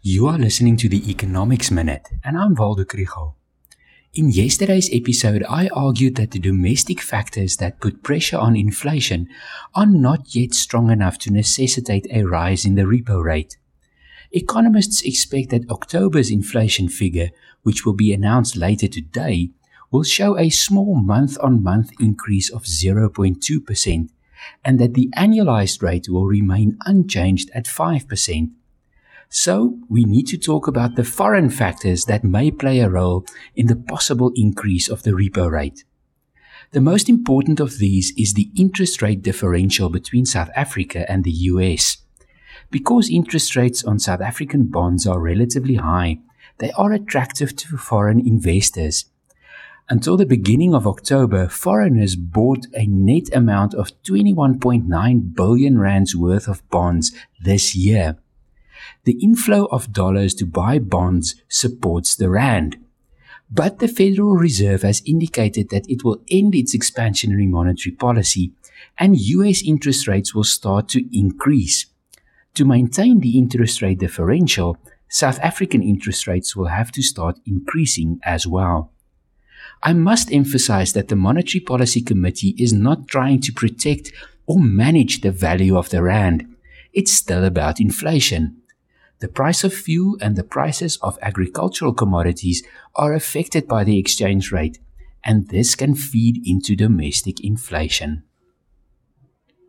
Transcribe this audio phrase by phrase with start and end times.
[0.00, 3.34] You are listening to the Economics Minute, and I'm Waldo Krugell.
[4.14, 9.28] In yesterday's episode, I argued that the domestic factors that put pressure on inflation
[9.74, 13.56] are not yet strong enough to necessitate a rise in the repo rate.
[14.30, 17.30] Economists expect that October's inflation figure,
[17.64, 19.50] which will be announced later today,
[19.90, 24.10] will show a small month on month increase of 0.2%,
[24.64, 28.52] and that the annualized rate will remain unchanged at 5%.
[29.30, 33.66] So, we need to talk about the foreign factors that may play a role in
[33.66, 35.84] the possible increase of the repo rate.
[36.72, 41.30] The most important of these is the interest rate differential between South Africa and the
[41.52, 41.98] US.
[42.70, 46.20] Because interest rates on South African bonds are relatively high,
[46.56, 49.04] they are attractive to foreign investors.
[49.90, 56.48] Until the beginning of October, foreigners bought a net amount of 21.9 billion rands worth
[56.48, 58.16] of bonds this year
[59.04, 62.76] the inflow of dollars to buy bonds supports the rand.
[63.50, 68.52] But the Federal Reserve has indicated that it will end its expansionary monetary policy
[68.98, 71.86] and US interest rates will start to increase.
[72.54, 74.76] To maintain the interest rate differential,
[75.08, 78.92] South African interest rates will have to start increasing as well.
[79.82, 84.12] I must emphasize that the Monetary Policy Committee is not trying to protect
[84.46, 86.46] or manage the value of the rand.
[86.92, 88.57] It's still about inflation.
[89.20, 92.62] The price of fuel and the prices of agricultural commodities
[92.94, 94.78] are affected by the exchange rate,
[95.24, 98.22] and this can feed into domestic inflation.